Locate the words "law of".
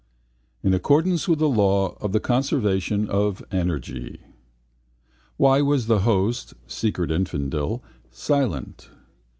1.47-2.11